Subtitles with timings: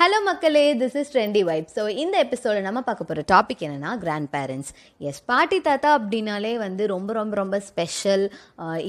[0.00, 0.62] Hello மக்களே.
[0.80, 4.70] This is trendy vibe so இந்த எபிசோடில் நம்ம பார்க்க போகிற டாபிக் என்னென்னா கிராண்ட் பேரண்ட்ஸ்
[5.00, 8.24] எஸ் பாட்டி தாத்தா அப்படின்னாலே வந்து ரொம்ப ரொம்ப ரொம்ப ஸ்பெஷல்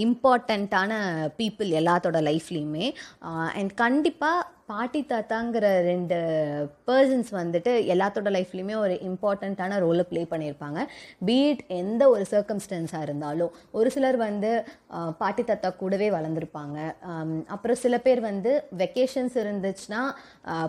[0.06, 1.02] இம்பார்ட்டண்ட்டான
[1.36, 2.88] பீப்புள் எல்லாத்தோட லைஃப்லேயுமே
[3.60, 6.18] அண்ட் uh, கண்டிப்பாக பாட்டி தாத்தாங்கிற ரெண்டு
[6.88, 10.80] பர்சன்ஸ் வந்துட்டு எல்லாத்தோட லைஃப்லையுமே ஒரு இம்பார்ட்டண்ட்டான ரோலை ப்ளே பண்ணியிருப்பாங்க.
[11.28, 14.52] பீட் எந்த ஒரு சர்க்கம்ஸ்டன்ஸாக இருந்தாலும் ஒரு சிலர் வந்து
[15.22, 16.78] பாட்டி தாத்தா கூடவே வளர்ந்துருப்பாங்க.
[17.56, 18.52] அப்புறம் சில பேர் வந்து
[18.84, 20.02] வெக்கேஷன்ஸ் இருந்துச்சுன்னா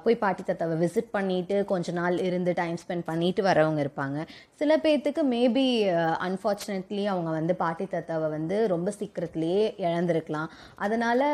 [0.07, 4.18] போய் பாட்டி தாத்தாவை விசிட் பண்ணிட்டு கொஞ்ச நாள் இருந்து டைம் ஸ்பெண்ட் பண்ணிட்டு வரவங்க இருப்பாங்க.
[4.62, 5.66] சில பேர்த்துக்கு மேபி
[6.29, 10.50] அன்ஃபார்ச்சுனேட்லி அவங்க வந்து பாட்டி தாத்தாவை வந்து ரொம்ப சீக்கிரத்துலேயே இழந்திருக்கலாம்.
[10.84, 11.26] அதனால்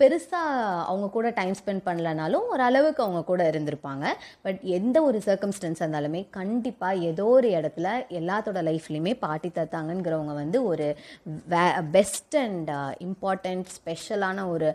[0.00, 4.06] பெருசாக அவங்க கூட டைம் ஸ்பெண்ட் பண்ணலனாலும் ஓரளவுக்கு அவங்க கூட இருந்திருப்பாங்க.
[4.46, 7.88] பட் எந்த ஒரு சர்க்கம்ஸ்டன்ஸ் இருந்தாலுமே கண்டிப்பாக ஏதோ ஒரு இடத்துல
[8.20, 10.88] எல்லாத்தோட லைஃப்லையுமே பாட்டி தாத்தாங்கங்கிறவங்க வந்து ஒரு
[11.98, 12.70] பெஸ்ட் அண்ட்
[13.06, 14.68] இம்பார்ட்டண்ட் ஸ்பெஷலான ஒரு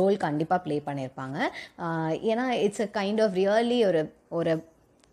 [0.00, 1.38] ரோல் கண்டிப்பாக ப்ளே பண்ணியிருப்பாங்க
[2.30, 4.02] ஏன்னா it's a kind of really ஒரு
[4.40, 4.54] ஒரு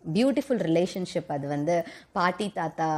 [0.04, 1.28] பியூட்டிஃபுல் ரிலேஷன்ஷிப்.
[1.36, 1.74] அது வந்து
[2.18, 2.88] பாட்டி தாத்தா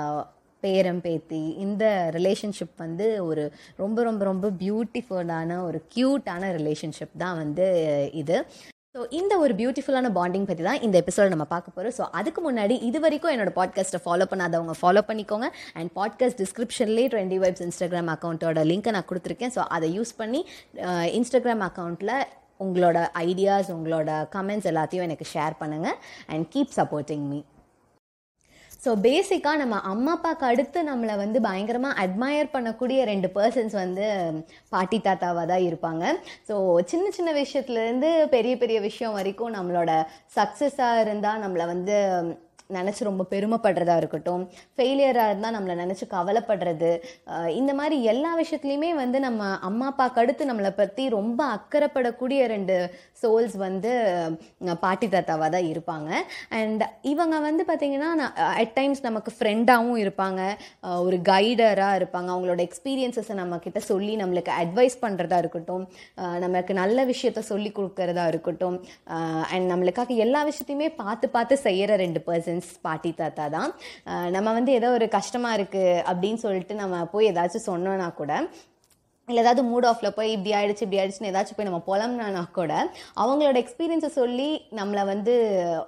[0.65, 1.84] பேரம் பேத்தி இந்த
[2.19, 3.47] ரிலேஷன்ஷிப் வந்து ஒரு
[3.83, 7.67] ரொம்ப ரொம்ப ரொம்ப பியூட்டிஃபுல்லான ஒரு க்யூட்டான ரிலேஷன்ஷிப் தான் வந்து
[8.23, 8.39] இது.
[8.95, 12.75] ஸோ இந்த ஒரு பியூட்டிஃபுல்லான பாண்டிங் பற்றி தான் இந்த எபிசோட நம்ம பார்க்க போகிறோம் ஸோ அதுக்கு முன்னாடி
[12.89, 15.47] இது வரைக்கும் என்னோட பாட்காஸ்ட்டை ஃபாலோ பண்ணாதவங்க ஃபாலோ பண்ணிக்கோங்க.
[15.79, 19.55] அண்ட் பாட்காஸ்ட் டிஸ்கிரிப்ஷன்லேயே டுவெண்ட்டி வைப்ஸ் இன்ஸ்டாகிராம் அக்கௌண்ட்டோட லிங்க்கை நான் கொடுத்துருக்கேன்.
[19.57, 20.42] ஸோ அதை யூஸ் பண்ணி
[21.19, 22.15] இன்ஸ்டாகிராம் அக்கௌண்ட்டில்
[22.67, 25.98] உங்களோட ஐடியாஸ் உங்களோட கமெண்ட்ஸ் எல்லாத்தையும் எனக்கு ஷேர் பண்ணுங்கள்
[26.35, 27.41] and keep supporting me
[28.83, 34.06] so பேசிக்காக நம்ம அம்மா அப்பாவுக்கு அடுத்து நம்மளை வந்து பயங்கரமாக அட்மயர் பண்ணக்கூடிய ரெண்டு பர்சன்ஸ் வந்து
[34.69, 36.05] பாட்டி தாத்தாவாக தான் இருப்பாங்க.
[36.48, 36.55] ஸோ
[36.92, 39.92] சின்ன சின்ன விஷயத்துலேருந்து பெரிய பெரிய விஷயம் வரைக்கும் நம்மளோட
[40.36, 41.98] சக்ஸஸாக இருந்தால் நம்மளை வந்து
[42.70, 44.43] நினச்சி ரொம்ப பெருமைப்படுறதா இருக்கட்டும்
[44.77, 46.91] ஃபெயிலியராக இருந்தால் நம்மளை நினச்சி கவலைப்படுறது
[47.61, 52.77] இந்த மாதிரி எல்லா விஷயத்துலையுமே வந்து நம்ம அம்மா அப்பாவுக்கு அடுத்து நம்மளை பற்றி ரொம்ப அக்கறைப்படக்கூடிய ரெண்டு
[53.23, 53.92] சோல்ஸ் வந்து
[54.85, 56.11] பாட்டி தாத்தாவாக தான் இருப்பாங்க.
[56.59, 58.11] அண்ட் இவங்க வந்து பார்த்திங்கன்னா
[58.62, 60.41] அட் டைம்ஸ் நமக்கு ஃப்ரெண்டாகவும் இருப்பாங்க
[61.07, 62.29] ஒரு கைடராக இருப்பாங்க.
[62.35, 65.85] அவங்களோட எக்ஸ்பீரியன்ஸஸை நம்மக்கிட்ட சொல்லி நம்மளுக்கு அட்வைஸ் பண்ணுறதா இருக்கட்டும்
[66.45, 68.77] நமக்கு நல்ல விஷயத்த சொல்லி கொடுக்கறதா இருக்கட்டும்
[69.53, 72.20] அண்ட் நம்மளுக்காக எல்லா விஷயத்தையுமே பார்த்து பார்த்து செய்கிற ரெண்டு
[72.55, 73.70] பர்சன்ஸ் பாட்டி தாத்தா தான்.
[74.37, 78.33] நம்ம வந்து ஏதோ ஒரு கஷ்டமாக இருக்குது அப்படின்னு சொல்லிட்டு நம்ம போய் ஏதாச்சும் சொன்னோன்னா கூட
[79.29, 82.73] இல்லை ஏதாவது மூட் ஆஃபில் போய் இப்படி ஆயிடுச்சு இப்படி ஆயிடுச்சுன்னு ஏதாச்சும் போய் நம்ம புலம்னா கூட
[83.23, 84.48] அவங்களோட எக்ஸ்பீரியன்ஸை சொல்லி
[84.79, 85.35] நம்மளை வந்து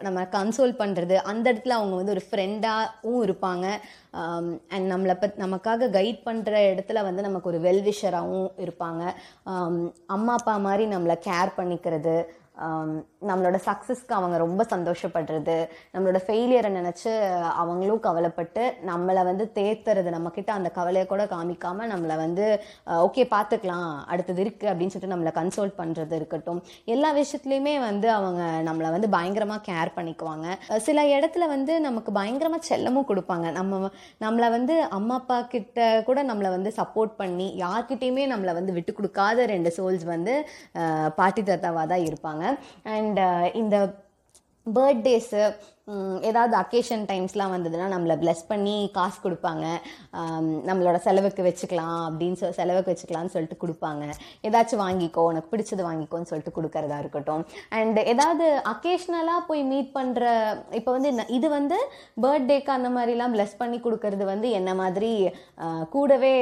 [0.07, 3.67] நம்ம கன்சோல் பண்ணுறது அந்த இடத்துல அவங்க வந்து ஒரு ஃப்ரெண்டாகவும் இருப்பாங்க.
[4.75, 9.03] அண்ட் நம்மளை பத் நமக்காக கைட் பண்ணுற இடத்துல வந்து நமக்கு ஒரு வெல்விஷராகவும் இருப்பாங்க.
[10.17, 12.17] அம்மா அப்பா மாதிரி நம்மளை கேர் பண்ணிக்கிறது
[13.29, 15.57] நம்மளோட சக்ஸஸ்க்கு அவங்க ரொம்ப சந்தோஷப்படுறது
[15.95, 17.11] நம்மளோட ஃபெயிலியரை நினச்சி
[17.63, 22.47] அவங்களும் கவலைப்பட்டு நம்மளை வந்து தேத்துறது நம்மக்கிட்ட அந்த கவலையை கூட காமிக்காமல் நம்மளை வந்து
[23.07, 26.61] ஓகே பார்த்துக்கலாம் அடுத்தது இருக்குது அப்படின்னு சொல்லிட்டு நம்மளை கன்சோல்ட் பண்ணுறது இருக்கட்டும்.
[26.95, 30.47] எல்லா விஷயத்துலையுமே வந்து அவங்க நம்மளை வந்து பயங்கரமாக கேர் பண்ணிக்குவாங்க.
[30.87, 33.47] சில இடத்துல வந்து நமக்கு பயங்கரமாக செல்லமும் கொடுப்பாங்க.
[33.59, 33.91] நம்ம
[34.27, 39.47] நம்மளை வந்து அம்மா அப்பா கிட்ட கூட நம்மளை வந்து சப்போர்ட் பண்ணி யார்கிட்டயுமே நம்மளை வந்து விட்டு கொடுக்காத
[39.55, 40.35] ரெண்டு சோல்ஸ் வந்து
[41.21, 42.45] பாட்டி தாத்தாவாக தான் இருப்பாங்க.
[42.83, 43.21] அண்ட்
[43.55, 43.77] இந்த
[44.67, 45.43] பர்த்டேஸு
[46.29, 49.67] ஏதாவது அக்கேஷன் டைம்ஸ்லாம் வந்ததுன்னா நம்மளை ப்ளஸ் பண்ணி காசு கொடுப்பாங்க.
[50.69, 54.05] நம்மளோட செலவுக்கு வச்சுக்கலாம் அப்படின்னு சொல் செலவுக்கு வச்சுக்கலாம்னு சொல்லிட்டு கொடுப்பாங்க.
[54.49, 57.45] ஏதாச்சும் வாங்கிக்கோ உனக்கு பிடிச்சது வாங்கிக்கோன்னு சொல்லிட்டு கொடுக்கறதா இருக்கட்டும்.
[57.81, 60.25] அண்ட் ஏதாவது அக்கேஷ்னலாக போய் மீட் பண்ணுற
[60.81, 61.79] இப்போ வந்து இது வந்து
[62.25, 65.13] பர்த்டேக்கு அந்த மாதிரிலாம் ப்ளஸ் பண்ணி கொடுக்கறது வந்து என்ன மாதிரி
[65.95, 66.35] கூடவே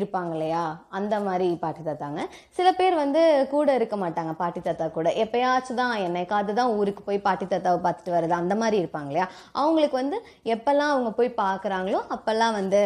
[0.00, 0.66] இருப்பாங்க இல்லையா?
[0.98, 2.20] அந்த மாதிரி பாட்டி தாத்தாங்க.
[2.58, 5.08] சில பேர் வந்து கூட இருக்க மாட்டாங்க பாட்டி தாத்தா கூட.
[5.24, 9.28] எப்பயாச்சும் தான் என்னைக்காவது தான் ஊருக்கு போய் பாட்டி தாத்தாவை பார்த்துட்டு வர்றது அந்த மாதிரி மாதிரி இருப்பாங்க இல்லையா?
[9.62, 10.20] அவங்களுக்கு வந்து
[10.56, 12.82] எப்போல்லாம் அவங்க போய் பார்க்குறாங்களோ அப்போல்லாம் வந்து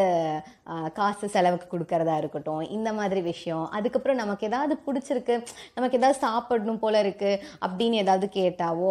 [0.96, 3.64] காசு செலவுக்கு கொடுக்கறதா இருக்கட்டும் இந்த மாதிரி விஷயம்.
[3.76, 5.34] அதுக்கப்புறம் நமக்கு ஏதாவது பிடிச்சிருக்கு
[5.76, 8.90] நமக்கு ஏதாவது சாப்பிடணும் போல இருக்குது அப்படின்னு ஏதாவது கேட்டாவோ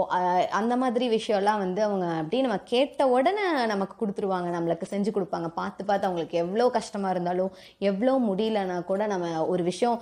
[0.60, 4.50] அந்த மாதிரி விஷயம்லாம் வந்து அவங்க அப்படியே நம்ம கேட்ட உடனே நமக்கு கொடுத்துருவாங்க.
[4.56, 5.50] நம்மளுக்கு செஞ்சு கொடுப்பாங்க.
[5.60, 7.54] பார்த்து பார்த்து அவங்களுக்கு எவ்வளோ கஷ்டமாக இருந்தாலும்
[7.92, 9.98] எவ்வளோ முடியலன்னா கூட நம்ம ஒரு விஷயம்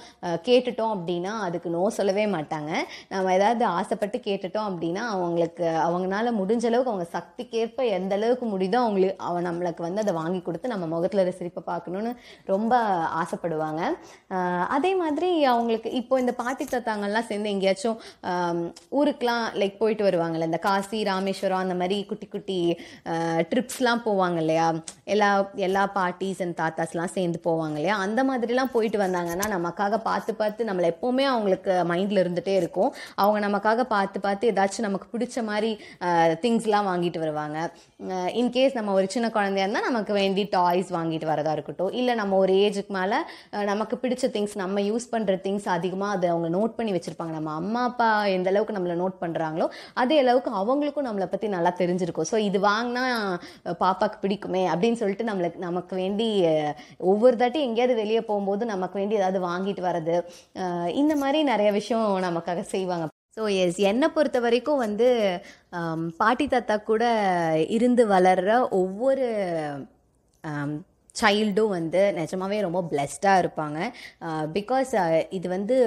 [0.47, 2.71] கேட்டுட்டோம் அப்படின்னா அதுக்கு நோ சொல்லவே மாட்டாங்க.
[3.13, 9.23] நம்ம ஏதாவது ஆசைப்பட்டு கேட்டுட்டோம் அப்படின்னா அவங்களுக்கு அவங்களால முடிஞ்சளவு அளவுக்கு அவங்க சக்திக்கேற்ப எந்த அளவுக்கு முடியுதோ அவங்களுக்கு
[9.29, 12.13] அவன் நம்மளுக்கு வந்து அதை வாங்கி கொடுத்து நம்ம முகத்தில் ஒரு சிரிப்பை பார்க்கணுன்னு
[12.53, 12.73] ரொம்ப
[13.21, 13.83] ஆசைப்படுவாங்க.
[14.77, 17.99] அதே மாதிரி அவங்களுக்கு இப்போ இந்த பாட்டி தாத்தாங்கெல்லாம் சேர்ந்து எங்கேயாச்சும்
[18.99, 22.57] ஊருக்கெலாம் ஊருக்குலாம் லைக் போயிட்டு வருவாங்கல்ல இந்த காசி ராமேஸ்வரம் அந்த மாதிரி குட்டி குட்டி
[23.51, 24.67] ட்ரிப்ஸ்லாம் போவாங்க இல்லையா?
[25.13, 25.29] எல்லா
[25.67, 27.95] எல்லா பாட்டிஸ் அண்ட் தாத்தாஸ்லாம் சேர்ந்து போவாங்க இல்லையா?
[28.05, 32.91] அந்த மாதிரிலாம் போயிட்டு வந்தாங்கன்னா நமக்காக பார்த்து பார்த்து நம்மளை எப்போவுமே அவங்களுக்கு மைண்டில் இருந்துகிட்டே இருக்கும்.
[33.23, 35.71] அவங்க நமக்காக பார்த்து பார்த்து ஏதாச்சும் நமக்கு பிடிச்ச மாதிரி
[36.45, 37.57] திங்ஸ் திங்ஸ்லாம் வாங்கிட்டு வருவாங்க.
[38.39, 41.91] இன்கேஸ் நம்ம ஒரு சின்ன குழந்தையா இருந்தால் நமக்கு வேண்டி டாய்ஸ் வாங்கிட்டு வரதா இருக்கட்டும்.
[41.99, 43.17] இல்லை நம்ம ஒரு ஏஜுக்கு மேலே
[43.69, 47.33] நமக்கு பிடிச்ச திங்ஸ் நம்ம யூஸ் பண்ணுற திங்ஸ் அதிகமாக அதை அவங்க நோட் பண்ணி வச்சுருப்பாங்க.
[47.37, 49.67] நம்ம அம்மா அப்பா எந்த அளவுக்கு நம்மளை நோட் பண்ணுறாங்களோ
[50.03, 52.29] அதே அளவுக்கு அவங்களுக்கும் நம்மளை பற்றி நல்லா தெரிஞ்சிருக்கும்.
[52.31, 53.05] ஸோ இது வாங்கினா
[53.83, 56.29] பாப்பாக்கு பிடிக்குமே அப்படின்னு சொல்லிட்டு நம்மளுக்கு நமக்கு வேண்டி
[57.13, 60.17] ஒவ்வொரு தாட்டி எங்கேயாவது வெளியே போகும்போது நமக்கு வேண்டி ஏதாவது வாங்கிட்டு வர்றது.
[61.03, 63.07] இந்த மாதிரி நிறைய விஷயம் நமக்காக செய்வாங்க.
[63.37, 65.07] ஸோ எஸ் என்னை பொறுத்த வரைக்கும் வந்து
[66.21, 67.03] பாட்டி தாத்தா கூட
[67.75, 68.51] இருந்து வளர்ற
[68.81, 69.27] ஒவ்வொரு
[71.21, 73.79] சைல்டும் வந்து நிஜமாவே ரொம்ப பிளெஸ்டாக இருப்பாங்க.
[74.57, 74.91] பிகாஸ்
[75.37, 75.77] இது வந்து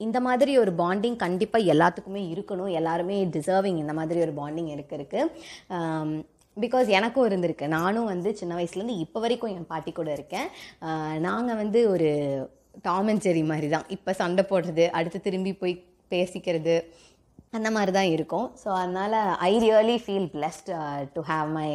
[0.00, 2.72] இந்த மாதிரி ஒரு பாண்டிங் கண்டிப்பாக எல்லாத்துக்குமே இருக்கணும்.
[2.80, 6.24] எல்லாருமே டிசர்விங் இந்த மாதிரி ஒரு பாண்டிங் எனக்கு இருக்குது
[6.56, 7.66] பிகாஸ் எனக்கும் இருந்திருக்கு.
[7.78, 10.48] நானும் வந்து சின்ன வயசுலேருந்து இப்போ வரைக்கும் என் பாட்டி கூட இருக்கேன்.
[11.28, 12.10] நாங்கள் வந்து ஒரு
[12.86, 13.88] டாம் அண்ட் ஜெரி மாதிரி தான்.
[13.96, 15.74] இப்போ சண்டை போடுறது அடுத்து திரும்பி போய்
[16.12, 16.76] பேசிக்கிறது
[17.56, 18.46] அந்த மாதிரி தான் இருக்கும்.
[18.62, 19.16] ஸோ அதனால்
[19.48, 20.70] I really feel blessed
[21.12, 21.68] to have my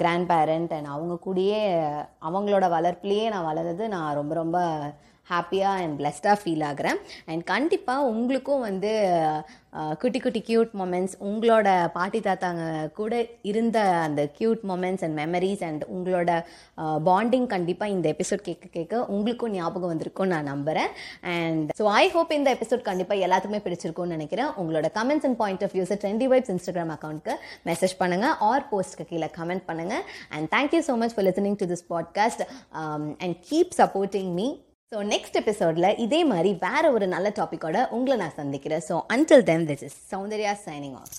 [0.32, 1.60] grandparent and அவங்க கூடயே
[2.28, 4.58] அவங்களோட வளர்ப்புலேயே நான் வளர்றது நான் ரொம்ப ரொம்ப
[5.32, 6.98] ஹாப்பியாக அண்ட் பிளஸ்டாக ஃபீல் ஆகிறேன்.
[7.30, 8.92] அண்ட் கண்டிப்பாக உங்களுக்கும் வந்து
[10.00, 12.64] குட்டி குட்டி க்யூட் மொமெண்ட்ஸ் உங்களோட பாட்டி தாத்தாங்க
[12.98, 13.14] கூட
[13.50, 16.30] இருந்த அந்த cute moments and memories and உங்களோட
[17.08, 20.90] பாண்டிங் கண்டிப்பாக இந்த எபிசோட் கேட்க கேட்க உங்களுக்கும் ஞாபகம் வந்திருக்கும் நான் நம்புகிறேன்
[21.34, 24.52] அண்ட் ஸோ ஐ ஹோப் இந்த எபிசோட் கண்டிப்பாக எல்லாத்துக்குமே பிடிச்சிருக்கும்னு நினைக்கிறேன்.
[24.62, 27.34] உங்களோட கமெண்ட்ஸ் அண்ட் பாயிண்ட் ஆஃப் வியூஸை ட்ரெண்டி வைப்ஸ் இன்ஸ்டாகிராம் அக்கௌண்ட்க்கு
[27.70, 30.04] மெசேஜ் பண்ணுங்கள் ஆர் போஸ்ட்க்கு கீழே கமெண்ட் பண்ணுங்கள்
[30.36, 32.44] and thank you so much for listening to this podcast
[33.24, 34.48] and keep supporting me
[34.94, 38.82] so next எபிசோடில் இதே மாதிரி வேற ஒரு நல்ல டாப்பிக்கோட உங்களை நான் சந்திக்கிறேன்.
[38.88, 41.14] So until then this is Soundarya signing off